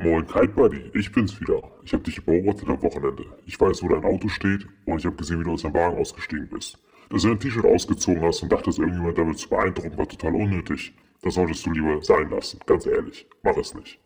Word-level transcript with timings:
Moin 0.00 0.24
Kite 0.28 0.52
Buddy, 0.54 0.92
ich 0.94 1.10
bin's 1.10 1.40
wieder. 1.40 1.60
Ich 1.82 1.92
hab 1.92 2.04
dich 2.04 2.24
beobachtet 2.24 2.68
am 2.68 2.80
Wochenende. 2.80 3.24
Ich 3.46 3.60
weiß, 3.60 3.82
wo 3.82 3.88
dein 3.88 4.04
Auto 4.04 4.28
steht 4.28 4.64
und 4.84 4.98
ich 4.98 5.04
hab 5.04 5.18
gesehen, 5.18 5.40
wie 5.40 5.44
du 5.44 5.50
aus 5.50 5.62
deinem 5.62 5.74
Wagen 5.74 5.98
ausgestiegen 5.98 6.48
bist. 6.48 6.78
Dass 7.10 7.22
du 7.22 7.28
dein 7.28 7.40
T-Shirt 7.40 7.64
ausgezogen 7.64 8.22
hast 8.22 8.44
und 8.44 8.52
dachtest, 8.52 8.78
irgendjemand 8.78 9.18
damit 9.18 9.38
zu 9.40 9.48
beeindrucken, 9.48 9.98
war 9.98 10.06
total 10.06 10.36
unnötig. 10.36 10.94
Das 11.22 11.34
solltest 11.34 11.66
du 11.66 11.72
lieber 11.72 12.00
sein 12.00 12.30
lassen, 12.30 12.60
ganz 12.64 12.86
ehrlich. 12.86 13.26
Mach 13.42 13.56
es 13.56 13.74
nicht. 13.74 13.98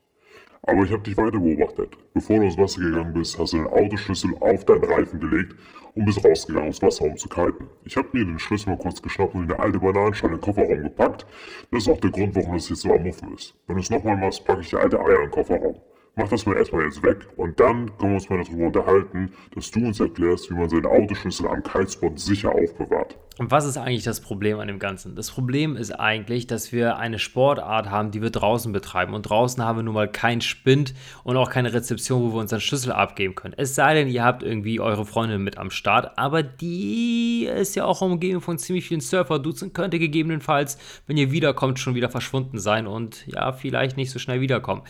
Aber 0.65 0.85
ich 0.85 0.93
habe 0.93 1.03
dich 1.03 1.17
weiter 1.17 1.41
beobachtet. 1.41 1.97
Bevor 2.15 2.39
du 2.39 2.45
ins 2.45 2.57
Wasser 2.57 2.81
gegangen 2.81 3.13
bist, 3.13 3.39
hast 3.39 3.53
du 3.53 3.59
den 3.59 3.67
Autoschlüssel 3.67 4.35
auf 4.41 4.65
deinen 4.65 4.85
Reifen 4.85 5.19
gelegt 5.19 5.57
und 5.95 6.05
bist 6.05 6.25
rausgegangen, 6.25 6.69
ums 6.69 6.83
Wasser 6.83 7.05
um 7.05 7.17
zu 7.17 7.29
kiten. 7.29 7.69
Ich 7.85 7.97
habe 7.97 8.09
mir 8.13 8.25
den 8.25 8.39
Schlüssel 8.39 8.71
mal 8.71 8.79
kurz 8.79 9.03
geschnappt 9.03 9.35
und 9.35 9.45
in 9.45 9.53
eine 9.53 9.61
alte 9.61 9.81
Bananenschale 9.81 10.35
in 10.35 10.39
den 10.39 10.45
Kofferraum 10.45 10.83
gepackt. 10.83 11.27
Das 11.71 11.83
ist 11.83 11.89
auch 11.89 12.01
der 12.01 12.11
Grund, 12.11 12.35
warum 12.37 12.55
das 12.55 12.69
jetzt 12.69 12.83
so 12.83 12.93
am 12.93 13.03
Muffen 13.03 13.35
ist. 13.35 13.55
Wenn 13.67 13.77
du 13.77 13.83
es 13.83 13.91
nochmal 13.91 14.17
machst, 14.17 14.45
packe 14.45 14.61
ich 14.61 14.71
die 14.71 14.77
alte 14.77 15.01
Eier 15.01 15.17
in 15.17 15.23
den 15.23 15.31
Kofferraum 15.31 15.81
mach 16.15 16.29
das 16.29 16.45
mal 16.47 16.57
erstmal 16.57 16.85
jetzt 16.85 17.03
weg 17.03 17.27
und 17.37 17.59
dann 17.59 17.87
können 17.99 18.13
wir 18.13 18.15
uns 18.15 18.29
mal 18.29 18.43
darüber 18.43 18.67
unterhalten, 18.67 19.33
dass 19.55 19.71
du 19.71 19.81
uns 19.87 20.01
erklärst, 20.01 20.51
wie 20.51 20.55
man 20.55 20.69
seine 20.69 20.89
Autoschlüssel 20.89 21.49
am 21.49 21.63
Kitespot 21.63 22.19
sicher 22.19 22.53
aufbewahrt. 22.53 23.17
Und 23.39 23.51
was 23.51 23.65
ist 23.65 23.79
eigentlich 23.79 24.05
das 24.05 24.21
Problem 24.21 24.61
an 24.61 24.69
dem 24.69 24.79
Ganzen? 24.79 25.17
Das 25.17 25.31
Problem 25.31 25.75
ist 25.75 25.91
eigentlich, 25.91 26.47
dass 26.47 26.71
wir 26.71 26.99
eine 26.99 27.19
Sportart 27.19 27.91
haben, 27.91 28.11
die 28.11 28.21
wir 28.21 28.29
draußen 28.29 28.73
betreiben. 28.73 29.15
Und 29.15 29.23
draußen 29.23 29.65
haben 29.65 29.79
wir 29.79 29.83
nun 29.83 29.95
mal 29.95 30.11
keinen 30.11 30.43
Spind 30.43 30.93
und 31.25 31.39
auch 31.39 31.51
keine 31.51 31.73
Rezeption, 31.73 32.23
wo 32.23 32.35
wir 32.35 32.41
unseren 32.41 32.61
Schlüssel 32.61 32.93
abgeben 32.93 33.35
können. 33.35 33.55
Es 33.57 33.75
sei 33.75 33.95
denn, 33.95 34.09
ihr 34.09 34.23
habt 34.23 34.43
irgendwie 34.43 34.81
eure 34.81 35.07
Freundin 35.07 35.43
mit 35.43 35.57
am 35.57 35.71
Start, 35.71 36.19
aber 36.19 36.43
die 36.43 37.47
ist 37.47 37.75
ja 37.75 37.87
auch 37.87 38.03
umgeben 38.03 38.43
von 38.43 38.59
ziemlich 38.59 38.87
vielen 38.87 39.01
Surfer-Dudes 39.01 39.63
und 39.63 39.73
könnte 39.73 39.99
gegebenenfalls, 39.99 40.77
wenn 41.07 41.17
ihr 41.17 41.33
wiederkommt, 41.33 41.79
schon 41.79 41.95
wieder 41.95 42.11
verschwunden 42.11 42.59
sein 42.59 42.87
und 42.87 43.27
ja, 43.27 43.53
vielleicht 43.53 43.97
nicht 43.97 44.11
so 44.11 44.19
schnell 44.19 44.43
wiederkommen. 44.43 44.83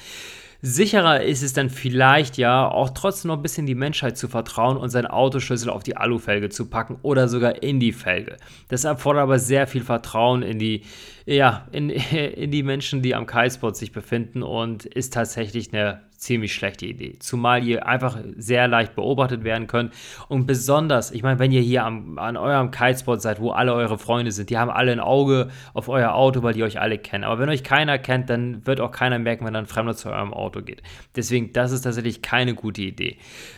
Sicherer 0.64 1.24
ist 1.24 1.42
es 1.42 1.54
dann 1.54 1.70
vielleicht 1.70 2.38
ja, 2.38 2.68
auch 2.68 2.90
trotzdem 2.90 3.30
noch 3.30 3.36
ein 3.36 3.42
bisschen 3.42 3.66
die 3.66 3.74
Menschheit 3.74 4.16
zu 4.16 4.28
vertrauen 4.28 4.76
und 4.76 4.90
seinen 4.90 5.08
Autoschlüssel 5.08 5.68
auf 5.68 5.82
die 5.82 5.96
Alufelge 5.96 6.50
zu 6.50 6.66
packen 6.66 6.98
oder 7.02 7.26
sogar 7.26 7.64
in 7.64 7.80
die 7.80 7.90
Felge. 7.90 8.36
Das 8.68 8.84
erfordert 8.84 9.24
aber 9.24 9.40
sehr 9.40 9.66
viel 9.66 9.82
Vertrauen 9.82 10.42
in 10.42 10.60
die, 10.60 10.82
ja, 11.26 11.66
in, 11.72 11.90
in 12.30 12.52
die 12.52 12.62
Menschen, 12.62 13.02
die 13.02 13.16
am 13.16 13.26
Kitespot 13.26 13.76
sich 13.76 13.90
befinden 13.90 14.44
und 14.44 14.86
ist 14.86 15.12
tatsächlich 15.12 15.72
eine 15.74 16.00
ziemlich 16.22 16.54
schlechte 16.54 16.86
Idee. 16.86 17.18
Zumal 17.18 17.64
ihr 17.64 17.86
einfach 17.86 18.18
sehr 18.36 18.68
leicht 18.68 18.94
beobachtet 18.94 19.44
werden 19.44 19.66
könnt. 19.66 19.92
Und 20.28 20.46
besonders, 20.46 21.10
ich 21.10 21.22
meine, 21.22 21.38
wenn 21.38 21.52
ihr 21.52 21.60
hier 21.60 21.84
am, 21.84 22.18
an 22.18 22.36
eurem 22.36 22.70
Kitespot 22.70 23.20
seid, 23.20 23.40
wo 23.40 23.50
alle 23.50 23.74
eure 23.74 23.98
Freunde 23.98 24.32
sind, 24.32 24.48
die 24.50 24.58
haben 24.58 24.70
alle 24.70 24.92
ein 24.92 25.00
Auge 25.00 25.48
auf 25.74 25.88
euer 25.88 26.14
Auto, 26.14 26.42
weil 26.42 26.54
die 26.54 26.62
euch 26.62 26.80
alle 26.80 26.98
kennen. 26.98 27.24
Aber 27.24 27.40
wenn 27.40 27.48
euch 27.48 27.64
keiner 27.64 27.98
kennt, 27.98 28.30
dann 28.30 28.64
wird 28.66 28.80
auch 28.80 28.92
keiner 28.92 29.18
merken, 29.18 29.44
wenn 29.44 29.56
ein 29.56 29.66
Fremder 29.66 29.94
zu 29.94 30.10
eurem 30.10 30.32
Auto 30.32 30.62
geht. 30.62 30.82
Deswegen, 31.16 31.52
das 31.52 31.72
ist 31.72 31.82
tatsächlich 31.82 32.22
keine 32.22 32.54
gute 32.54 32.82
Idee. 32.82 33.16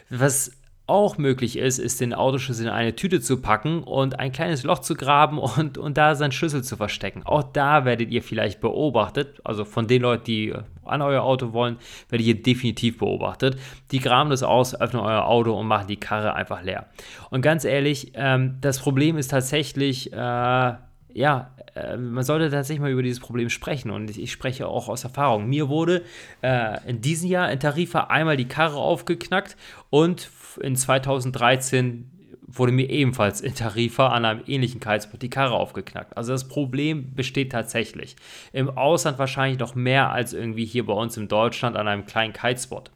Was 0.08 0.52
auch 0.86 1.16
möglich 1.16 1.56
ist, 1.56 1.78
ist 1.78 2.00
den 2.00 2.12
Autoschlüssel 2.12 2.66
in 2.66 2.72
eine 2.72 2.94
Tüte 2.94 3.20
zu 3.20 3.40
packen 3.40 3.82
und 3.82 4.18
ein 4.20 4.32
kleines 4.32 4.64
Loch 4.64 4.80
zu 4.80 4.94
graben 4.94 5.38
und, 5.38 5.78
und 5.78 5.96
da 5.96 6.14
seinen 6.14 6.32
Schlüssel 6.32 6.62
zu 6.62 6.76
verstecken. 6.76 7.22
Auch 7.24 7.42
da 7.42 7.84
werdet 7.86 8.10
ihr 8.10 8.22
vielleicht 8.22 8.60
beobachtet, 8.60 9.40
also 9.44 9.64
von 9.64 9.86
den 9.86 10.02
Leuten, 10.02 10.24
die 10.24 10.54
an 10.84 11.00
euer 11.00 11.22
Auto 11.22 11.54
wollen, 11.54 11.78
werdet 12.10 12.26
ihr 12.26 12.42
definitiv 12.42 12.98
beobachtet. 12.98 13.58
Die 13.92 14.00
graben 14.00 14.28
das 14.28 14.42
aus, 14.42 14.78
öffnen 14.78 15.02
euer 15.02 15.24
Auto 15.24 15.58
und 15.58 15.66
machen 15.66 15.86
die 15.86 15.96
Karre 15.96 16.34
einfach 16.34 16.62
leer. 16.62 16.86
Und 17.30 17.40
ganz 17.40 17.64
ehrlich, 17.64 18.12
ähm, 18.14 18.58
das 18.60 18.78
Problem 18.78 19.16
ist 19.16 19.28
tatsächlich, 19.28 20.12
äh, 20.12 20.72
ja, 21.14 21.54
äh, 21.74 21.96
man 21.96 22.24
sollte 22.24 22.50
tatsächlich 22.50 22.80
mal 22.80 22.90
über 22.90 23.02
dieses 23.02 23.20
Problem 23.20 23.48
sprechen 23.48 23.90
und 23.90 24.16
ich 24.16 24.32
spreche 24.32 24.66
auch 24.66 24.88
aus 24.88 25.04
Erfahrung. 25.04 25.48
Mir 25.48 25.68
wurde 25.68 26.02
äh, 26.42 26.78
in 26.88 27.00
diesem 27.00 27.30
Jahr 27.30 27.50
in 27.50 27.60
Tarifa 27.60 28.00
einmal 28.04 28.36
die 28.36 28.48
Karre 28.48 28.76
aufgeknackt 28.76 29.56
und 29.90 30.28
in 30.60 30.76
2013 30.76 32.10
wurde 32.46 32.72
mir 32.72 32.90
ebenfalls 32.90 33.40
in 33.40 33.54
Tarifa 33.54 34.08
an 34.08 34.24
einem 34.24 34.42
ähnlichen 34.46 34.80
Kitespot 34.80 35.22
die 35.22 35.30
Karre 35.30 35.54
aufgeknackt. 35.54 36.16
Also 36.16 36.32
das 36.32 36.46
Problem 36.46 37.14
besteht 37.14 37.52
tatsächlich. 37.52 38.16
Im 38.52 38.70
Ausland 38.70 39.18
wahrscheinlich 39.18 39.58
noch 39.58 39.74
mehr 39.74 40.10
als 40.10 40.32
irgendwie 40.32 40.64
hier 40.64 40.86
bei 40.86 40.92
uns 40.92 41.16
in 41.16 41.28
Deutschland 41.28 41.76
an 41.76 41.88
einem 41.88 42.06
kleinen 42.06 42.32
Kitespot. 42.32 42.90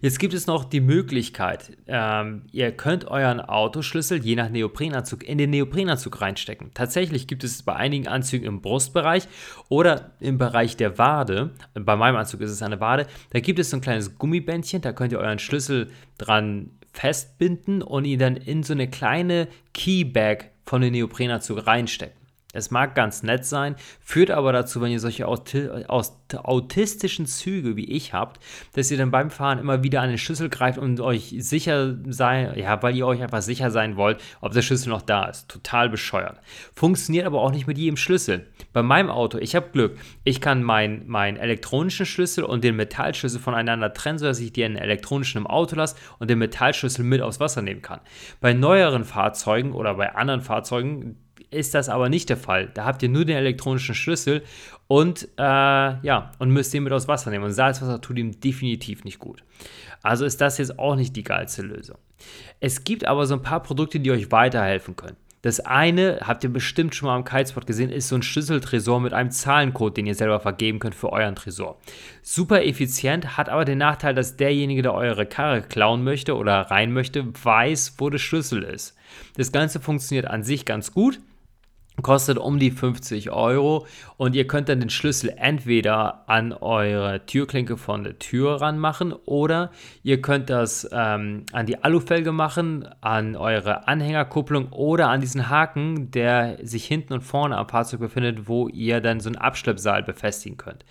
Jetzt 0.00 0.20
gibt 0.20 0.32
es 0.32 0.46
noch 0.46 0.64
die 0.64 0.80
Möglichkeit, 0.80 1.76
ähm, 1.88 2.42
ihr 2.52 2.70
könnt 2.70 3.06
euren 3.06 3.40
Autoschlüssel 3.40 4.24
je 4.24 4.36
nach 4.36 4.48
Neoprenanzug 4.48 5.24
in 5.26 5.38
den 5.38 5.50
Neoprenanzug 5.50 6.20
reinstecken. 6.20 6.70
Tatsächlich 6.72 7.26
gibt 7.26 7.42
es 7.42 7.64
bei 7.64 7.74
einigen 7.74 8.06
Anzügen 8.06 8.46
im 8.46 8.60
Brustbereich 8.60 9.26
oder 9.68 10.12
im 10.20 10.38
Bereich 10.38 10.76
der 10.76 10.98
Wade, 10.98 11.50
bei 11.74 11.96
meinem 11.96 12.16
Anzug 12.16 12.42
ist 12.42 12.52
es 12.52 12.62
eine 12.62 12.80
Wade, 12.80 13.06
da 13.30 13.40
gibt 13.40 13.58
es 13.58 13.70
so 13.70 13.76
ein 13.76 13.80
kleines 13.80 14.18
Gummibändchen, 14.18 14.82
da 14.82 14.92
könnt 14.92 15.12
ihr 15.12 15.18
euren 15.18 15.40
Schlüssel 15.40 15.90
dran 16.16 16.70
festbinden 16.92 17.82
und 17.82 18.04
ihn 18.04 18.20
dann 18.20 18.36
in 18.36 18.62
so 18.62 18.74
eine 18.74 18.88
kleine 18.88 19.48
Keybag 19.74 20.44
von 20.64 20.80
den 20.80 20.92
Neoprenanzug 20.92 21.66
reinstecken. 21.66 22.18
Es 22.54 22.70
mag 22.70 22.94
ganz 22.94 23.22
nett 23.22 23.44
sein, 23.44 23.76
führt 24.00 24.30
aber 24.30 24.54
dazu, 24.54 24.80
wenn 24.80 24.90
ihr 24.90 25.00
solche 25.00 25.28
Auti 25.28 25.68
autistischen 26.34 27.26
Züge 27.26 27.76
wie 27.76 27.84
ich 27.84 28.14
habt, 28.14 28.40
dass 28.74 28.90
ihr 28.90 28.96
dann 28.96 29.10
beim 29.10 29.30
Fahren 29.30 29.58
immer 29.58 29.82
wieder 29.82 30.00
an 30.00 30.08
den 30.08 30.18
Schlüssel 30.18 30.48
greift 30.48 30.78
und 30.78 31.00
euch 31.00 31.34
sicher 31.38 31.96
sein, 32.06 32.58
ja, 32.58 32.82
weil 32.82 32.96
ihr 32.96 33.06
euch 33.06 33.22
einfach 33.22 33.42
sicher 33.42 33.70
sein 33.70 33.96
wollt, 33.96 34.18
ob 34.40 34.52
der 34.52 34.62
Schlüssel 34.62 34.88
noch 34.88 35.02
da 35.02 35.26
ist. 35.26 35.48
Total 35.48 35.90
bescheuert. 35.90 36.40
Funktioniert 36.74 37.26
aber 37.26 37.42
auch 37.42 37.50
nicht 37.50 37.66
mit 37.66 37.76
jedem 37.76 37.96
Schlüssel. 37.98 38.46
Bei 38.72 38.82
meinem 38.82 39.10
Auto, 39.10 39.38
ich 39.38 39.54
habe 39.54 39.68
Glück, 39.70 39.98
ich 40.24 40.40
kann 40.40 40.62
meinen 40.62 41.04
mein 41.06 41.36
elektronischen 41.36 42.06
Schlüssel 42.06 42.44
und 42.44 42.64
den 42.64 42.76
Metallschlüssel 42.76 43.40
voneinander 43.40 43.92
trennen, 43.92 44.18
sodass 44.18 44.40
ich 44.40 44.54
den 44.54 44.76
elektronischen 44.76 45.38
im 45.38 45.46
Auto 45.46 45.76
lasse 45.76 45.96
und 46.18 46.30
den 46.30 46.38
Metallschlüssel 46.38 47.04
mit 47.04 47.20
aufs 47.20 47.40
Wasser 47.40 47.60
nehmen 47.60 47.82
kann. 47.82 48.00
Bei 48.40 48.54
neueren 48.54 49.04
Fahrzeugen 49.04 49.72
oder 49.72 49.94
bei 49.94 50.14
anderen 50.14 50.40
Fahrzeugen, 50.40 51.16
ist 51.50 51.74
das 51.74 51.88
aber 51.88 52.08
nicht 52.08 52.28
der 52.28 52.36
Fall. 52.36 52.70
Da 52.74 52.84
habt 52.84 53.02
ihr 53.02 53.08
nur 53.08 53.24
den 53.24 53.36
elektronischen 53.36 53.94
Schlüssel 53.94 54.42
und 54.86 55.28
äh, 55.38 55.42
ja, 55.42 56.32
und 56.38 56.50
müsst 56.50 56.74
den 56.74 56.82
mit 56.82 56.92
aus 56.92 57.08
Wasser 57.08 57.30
nehmen. 57.30 57.44
Und 57.44 57.52
Salzwasser 57.52 58.00
tut 58.00 58.18
ihm 58.18 58.40
definitiv 58.40 59.04
nicht 59.04 59.18
gut. 59.18 59.42
Also 60.02 60.24
ist 60.24 60.40
das 60.40 60.58
jetzt 60.58 60.78
auch 60.78 60.96
nicht 60.96 61.16
die 61.16 61.24
geilste 61.24 61.62
Lösung. 61.62 61.98
Es 62.60 62.84
gibt 62.84 63.06
aber 63.06 63.26
so 63.26 63.34
ein 63.34 63.42
paar 63.42 63.62
Produkte, 63.62 64.00
die 64.00 64.10
euch 64.10 64.30
weiterhelfen 64.30 64.96
können. 64.96 65.16
Das 65.42 65.60
eine, 65.60 66.18
habt 66.24 66.42
ihr 66.42 66.52
bestimmt 66.52 66.96
schon 66.96 67.06
mal 67.06 67.14
am 67.14 67.24
Kitespot 67.24 67.64
gesehen, 67.64 67.90
ist 67.90 68.08
so 68.08 68.16
ein 68.16 68.22
Schlüsseltresor 68.22 69.00
mit 69.00 69.12
einem 69.12 69.30
Zahlencode, 69.30 69.96
den 69.96 70.06
ihr 70.06 70.16
selber 70.16 70.40
vergeben 70.40 70.80
könnt 70.80 70.96
für 70.96 71.12
euren 71.12 71.36
Tresor. 71.36 71.78
Super 72.22 72.64
effizient, 72.64 73.36
hat 73.36 73.48
aber 73.48 73.64
den 73.64 73.78
Nachteil, 73.78 74.14
dass 74.14 74.36
derjenige, 74.36 74.82
der 74.82 74.94
eure 74.94 75.26
Karre 75.26 75.62
klauen 75.62 76.02
möchte 76.02 76.36
oder 76.36 76.62
rein 76.62 76.92
möchte, 76.92 77.24
weiß, 77.44 77.94
wo 77.98 78.10
der 78.10 78.18
Schlüssel 78.18 78.64
ist. 78.64 78.96
Das 79.36 79.52
Ganze 79.52 79.78
funktioniert 79.78 80.26
an 80.26 80.42
sich 80.42 80.64
ganz 80.64 80.92
gut, 80.92 81.20
kostet 82.02 82.38
um 82.38 82.58
die 82.58 82.70
50 82.70 83.30
Euro 83.30 83.86
und 84.16 84.34
ihr 84.34 84.46
könnt 84.46 84.68
dann 84.68 84.80
den 84.80 84.90
Schlüssel 84.90 85.32
entweder 85.36 86.28
an 86.28 86.52
eure 86.52 87.24
Türklinke 87.26 87.76
von 87.76 88.04
der 88.04 88.18
Tür 88.18 88.60
ranmachen 88.60 89.12
oder 89.12 89.70
ihr 90.02 90.20
könnt 90.20 90.50
das 90.50 90.88
ähm, 90.92 91.44
an 91.52 91.66
die 91.66 91.82
Alufelge 91.82 92.32
machen, 92.32 92.88
an 93.00 93.36
eure 93.36 93.88
Anhängerkupplung 93.88 94.72
oder 94.72 95.08
an 95.08 95.20
diesen 95.20 95.48
Haken, 95.48 96.10
der 96.10 96.58
sich 96.62 96.84
hinten 96.84 97.14
und 97.14 97.22
vorne 97.22 97.56
am 97.56 97.68
Fahrzeug 97.68 98.00
befindet, 98.00 98.48
wo 98.48 98.68
ihr 98.68 99.00
dann 99.00 99.20
so 99.20 99.28
einen 99.28 99.36
Abschleppsaal 99.36 100.02
befestigen 100.02 100.56
könnt. 100.56 100.84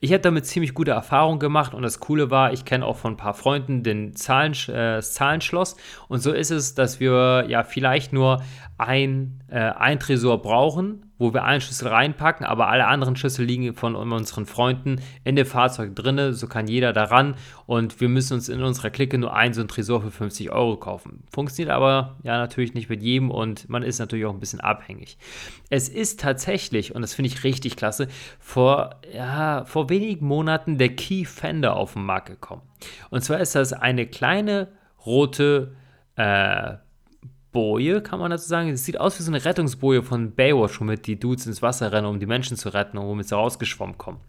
Ich 0.00 0.12
habe 0.12 0.20
damit 0.20 0.46
ziemlich 0.46 0.74
gute 0.74 0.92
Erfahrungen 0.92 1.38
gemacht 1.38 1.74
und 1.74 1.82
das 1.82 2.00
Coole 2.00 2.30
war, 2.30 2.52
ich 2.52 2.64
kenne 2.64 2.84
auch 2.84 2.96
von 2.96 3.14
ein 3.14 3.16
paar 3.16 3.34
Freunden 3.34 3.82
den 3.82 4.14
Zahlen, 4.14 4.52
äh, 4.68 4.96
das 4.96 5.14
Zahlenschloss 5.14 5.76
und 6.08 6.20
so 6.20 6.32
ist 6.32 6.50
es, 6.50 6.74
dass 6.74 7.00
wir 7.00 7.46
ja 7.48 7.64
vielleicht 7.64 8.12
nur 8.12 8.42
ein, 8.76 9.43
äh, 9.54 9.72
ein 9.78 10.00
Tresor 10.00 10.42
brauchen, 10.42 11.12
wo 11.16 11.32
wir 11.32 11.44
einen 11.44 11.60
Schlüssel 11.60 11.86
reinpacken, 11.86 12.44
aber 12.44 12.66
alle 12.66 12.88
anderen 12.88 13.14
Schlüssel 13.14 13.46
liegen 13.46 13.72
von 13.74 13.94
unseren 13.94 14.46
Freunden 14.46 15.00
in 15.22 15.36
dem 15.36 15.46
Fahrzeug 15.46 15.94
drin, 15.94 16.32
so 16.32 16.48
kann 16.48 16.66
jeder 16.66 16.92
daran 16.92 17.36
und 17.66 18.00
wir 18.00 18.08
müssen 18.08 18.34
uns 18.34 18.48
in 18.48 18.60
unserer 18.60 18.90
Clique 18.90 19.16
nur 19.16 19.32
einen 19.32 19.54
so 19.54 19.60
einen 19.60 19.68
Tresor 19.68 20.02
für 20.02 20.10
50 20.10 20.50
Euro 20.50 20.76
kaufen. 20.76 21.22
Funktioniert 21.32 21.72
aber 21.72 22.16
ja 22.24 22.36
natürlich 22.36 22.74
nicht 22.74 22.88
mit 22.88 23.00
jedem 23.00 23.30
und 23.30 23.68
man 23.68 23.84
ist 23.84 24.00
natürlich 24.00 24.26
auch 24.26 24.34
ein 24.34 24.40
bisschen 24.40 24.60
abhängig. 24.60 25.18
Es 25.70 25.88
ist 25.88 26.18
tatsächlich, 26.18 26.92
und 26.92 27.02
das 27.02 27.14
finde 27.14 27.28
ich 27.28 27.44
richtig 27.44 27.76
klasse, 27.76 28.08
vor, 28.40 28.96
ja, 29.14 29.64
vor 29.66 29.88
wenigen 29.88 30.26
Monaten 30.26 30.78
der 30.78 30.96
Key 30.96 31.24
Fender 31.24 31.76
auf 31.76 31.92
den 31.92 32.04
Markt 32.04 32.26
gekommen. 32.26 32.62
Und 33.10 33.22
zwar 33.22 33.38
ist 33.38 33.54
das 33.54 33.72
eine 33.72 34.08
kleine 34.08 34.66
rote 35.06 35.76
äh, 36.16 36.74
Boje, 37.54 38.02
kann 38.02 38.18
man 38.18 38.32
dazu 38.32 38.48
sagen. 38.48 38.68
Es 38.68 38.84
sieht 38.84 39.00
aus 39.00 39.18
wie 39.18 39.22
so 39.22 39.30
eine 39.30 39.42
Rettungsboje 39.42 40.02
von 40.02 40.32
Baywatch, 40.32 40.80
womit 40.80 41.06
die 41.06 41.18
Dudes 41.18 41.46
ins 41.46 41.62
Wasser 41.62 41.92
rennen, 41.92 42.08
um 42.08 42.20
die 42.20 42.26
Menschen 42.26 42.58
zu 42.58 42.68
retten 42.68 42.98
und 42.98 43.06
womit 43.06 43.28
sie 43.28 43.36
rausgeschwommen 43.36 43.96
kommen. 43.96 44.20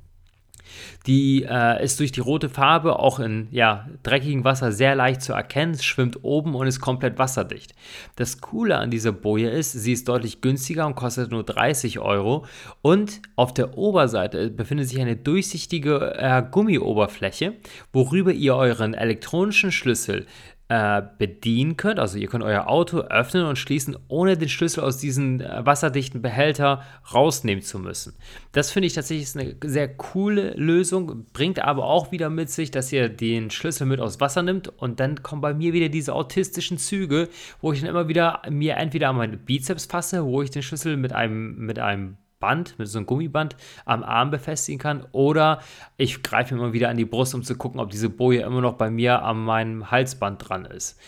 Die 1.08 1.44
äh, 1.44 1.84
ist 1.84 2.00
durch 2.00 2.12
die 2.12 2.20
rote 2.20 2.50
Farbe 2.50 3.00
auch 3.00 3.20
in 3.20 3.48
ja, 3.52 3.88
dreckigem 4.04 4.44
Wasser 4.44 4.72
sehr 4.72 4.96
leicht 4.96 5.22
zu 5.22 5.34
erkennen, 5.34 5.78
schwimmt 5.78 6.24
oben 6.24 6.56
und 6.56 6.68
ist 6.68 6.80
komplett 6.80 7.18
wasserdicht. 7.18 7.74
Das 8.16 8.42
Coole 8.42 8.78
an 8.78 8.92
dieser 8.92 9.12
Boje 9.12 9.50
ist, 9.50 9.72
sie 9.72 9.94
ist 9.94 10.08
deutlich 10.08 10.42
günstiger 10.42 10.86
und 10.86 10.96
kostet 10.96 11.32
nur 11.32 11.44
30 11.44 12.00
Euro 12.00 12.46
und 12.82 13.22
auf 13.36 13.54
der 13.54 13.78
Oberseite 13.78 14.50
befindet 14.50 14.90
sich 14.90 15.00
eine 15.00 15.16
durchsichtige 15.16 16.16
äh, 16.18 16.44
Gummioberfläche, 16.50 17.54
worüber 17.94 18.32
ihr 18.32 18.56
euren 18.56 18.94
elektronischen 18.94 19.72
Schlüssel 19.72 20.26
äh, 20.68 21.04
bedienen 21.20 21.78
könnt. 21.78 22.00
Also 22.00 22.18
ihr 22.18 22.28
könnt 22.28 22.44
euer 22.44 22.68
Auto 22.68 23.00
öffnen 23.00 23.46
und 23.46 23.58
schließen, 23.58 23.98
ohne 24.08 24.38
den 24.38 24.50
Schlüssel 24.50 24.84
aus 24.84 24.98
diesem 24.98 25.40
äh, 25.40 25.66
wasserdichten 25.66 26.22
Behälter 26.22 26.82
rausnehmen 27.14 27.64
zu 27.64 27.78
müssen. 27.78 28.16
Das 28.52 28.72
finde 28.72 28.88
ich 28.88 28.94
tatsächlich 28.94 29.36
eine 29.36 29.56
sehr 29.64 29.88
coole 29.96 30.54
Lösung, 30.56 31.26
bringt 31.34 31.60
aber 31.60 31.86
auch 31.86 32.12
wieder 32.12 32.30
mit 32.30 32.50
sich, 32.50 32.72
dass 32.72 32.92
ihr 32.92 33.10
den 33.10 33.52
Schlüssel 33.52 33.86
mit 33.86 34.00
aus 34.00 34.20
Wasser 34.20 34.42
nimmt 34.42 34.68
und 34.68 35.00
dann 35.00 35.22
kommen 35.22 35.42
bei 35.42 35.54
mir 35.54 35.74
wieder 35.74 35.90
diese 35.90 36.14
autistischen 36.14 36.78
Züge, 36.78 37.30
wo 37.62 37.72
ich 37.72 37.82
dann 37.82 37.90
immer 37.90 38.08
wieder 38.08 38.42
mir 38.50 38.76
entweder 38.78 39.10
an 39.10 39.18
meine 39.18 39.38
Bizeps 39.38 39.86
fasse, 39.86 40.26
wo 40.26 40.42
ich 40.42 40.50
den 40.50 40.64
Schlüssel 40.64 40.98
mit 40.98 41.14
einem, 41.14 41.58
mit 41.58 41.78
einem 41.78 42.18
Band, 42.40 42.78
mit 42.78 42.88
so 42.88 42.98
einem 42.98 43.06
Gummiband 43.06 43.56
am 43.86 44.04
Arm 44.04 44.32
befestigen 44.32 44.80
kann. 44.80 45.06
Oder 45.12 45.60
ich 45.98 46.24
greife 46.24 46.56
immer 46.56 46.74
wieder 46.74 46.90
an 46.90 46.98
die 46.98 47.06
Brust, 47.06 47.36
um 47.36 47.44
zu 47.44 47.56
gucken, 47.56 47.80
ob 47.80 47.90
diese 47.90 48.10
Boje 48.10 48.42
immer 48.42 48.62
noch 48.62 48.74
bei 48.74 48.90
mir 48.90 49.24
an 49.24 49.44
meinem 49.44 49.92
Halsband 49.92 50.48
dran 50.48 50.66
ist. 50.66 51.00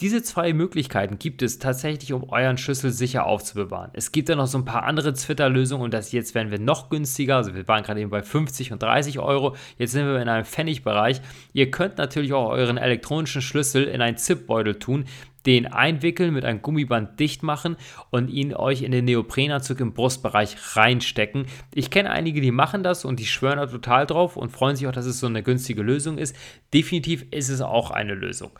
Diese 0.00 0.22
zwei 0.22 0.52
Möglichkeiten 0.52 1.18
gibt 1.18 1.40
es 1.40 1.58
tatsächlich, 1.58 2.12
um 2.12 2.28
euren 2.28 2.58
Schlüssel 2.58 2.90
sicher 2.90 3.24
aufzubewahren. 3.24 3.92
Es 3.94 4.12
gibt 4.12 4.28
dann 4.28 4.36
noch 4.36 4.46
so 4.46 4.58
ein 4.58 4.66
paar 4.66 4.82
andere 4.82 5.14
Twitter-Lösungen 5.14 5.82
und 5.82 5.94
das 5.94 6.12
jetzt 6.12 6.34
werden 6.34 6.50
wir 6.50 6.58
noch 6.58 6.90
günstiger. 6.90 7.36
Also 7.36 7.54
wir 7.54 7.66
waren 7.66 7.82
gerade 7.82 8.02
eben 8.02 8.10
bei 8.10 8.22
50 8.22 8.72
und 8.72 8.82
30 8.82 9.18
Euro. 9.20 9.56
Jetzt 9.78 9.92
sind 9.92 10.04
wir 10.04 10.20
in 10.20 10.28
einem 10.28 10.44
Pfennigbereich. 10.44 11.22
Ihr 11.54 11.70
könnt 11.70 11.96
natürlich 11.96 12.34
auch 12.34 12.50
euren 12.50 12.76
elektronischen 12.76 13.40
Schlüssel 13.40 13.84
in 13.84 14.02
einen 14.02 14.18
Zipbeutel 14.18 14.74
tun 14.74 15.06
den 15.46 15.66
einwickeln, 15.66 16.34
mit 16.34 16.44
einem 16.44 16.62
Gummiband 16.62 17.18
dicht 17.20 17.42
machen 17.42 17.76
und 18.10 18.28
ihn 18.28 18.54
euch 18.54 18.82
in 18.82 18.92
den 18.92 19.04
Neoprenanzug 19.04 19.80
im 19.80 19.94
Brustbereich 19.94 20.56
reinstecken. 20.76 21.46
Ich 21.74 21.90
kenne 21.90 22.10
einige, 22.10 22.40
die 22.40 22.50
machen 22.50 22.82
das 22.82 23.04
und 23.04 23.20
die 23.20 23.26
schwören 23.26 23.58
da 23.58 23.66
total 23.66 24.06
drauf 24.06 24.36
und 24.36 24.50
freuen 24.50 24.76
sich 24.76 24.86
auch, 24.86 24.92
dass 24.92 25.06
es 25.06 25.20
so 25.20 25.26
eine 25.26 25.42
günstige 25.42 25.82
Lösung 25.82 26.18
ist. 26.18 26.36
Definitiv 26.74 27.24
ist 27.30 27.48
es 27.48 27.60
auch 27.60 27.90
eine 27.90 28.14
Lösung. 28.14 28.50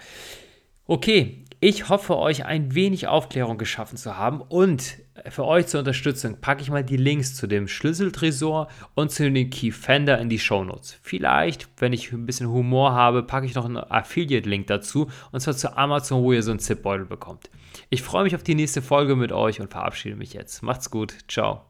Okay, 0.89 1.45
ich 1.59 1.89
hoffe, 1.89 2.17
euch 2.17 2.45
ein 2.45 2.75
wenig 2.77 3.09
Aufklärung 3.09 3.59
geschaffen 3.59 3.97
zu 3.97 4.17
haben 4.17 4.41
und 4.41 4.99
für 5.31 5.45
euch 5.45 5.67
zur 5.67 5.81
Unterstützung 5.81 6.41
packe 6.41 6.63
ich 6.63 6.71
mal 6.71 6.85
die 6.85 6.97
Links 6.97 7.35
zu 7.35 7.49
dem 7.49 7.67
Schlüsseltresor 7.67 8.69
und 8.95 9.11
zu 9.11 9.29
den 9.29 9.51
Key 9.51 9.73
Fender 9.73 10.19
in 10.21 10.29
die 10.29 10.39
Shownotes. 10.39 10.97
Vielleicht, 11.03 11.69
wenn 11.79 11.93
ich 11.93 12.13
ein 12.13 12.25
bisschen 12.25 12.49
Humor 12.51 12.93
habe, 12.93 13.25
packe 13.25 13.47
ich 13.47 13.55
noch 13.55 13.65
einen 13.65 13.79
Affiliate-Link 13.79 14.69
dazu 14.69 15.11
und 15.33 15.41
zwar 15.41 15.57
zu 15.57 15.77
Amazon, 15.77 16.23
wo 16.23 16.33
ihr 16.33 16.43
so 16.45 16.53
einen 16.53 16.61
Zipbeutel 16.61 17.07
bekommt. 17.07 17.51
Ich 17.91 18.03
freue 18.03 18.23
mich 18.23 18.37
auf 18.37 18.45
die 18.45 18.55
nächste 18.55 18.81
Folge 18.81 19.17
mit 19.17 19.33
euch 19.33 19.61
und 19.61 19.71
verabschiede 19.71 20.15
mich 20.15 20.35
jetzt. 20.35 20.63
Macht's 20.63 20.91
gut. 20.91 21.15
Ciao. 21.27 21.63